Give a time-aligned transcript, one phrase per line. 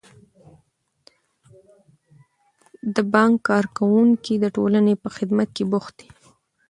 [2.95, 6.09] د بانک کارکوونکي د ټولنې په خدمت کې بوخت دي.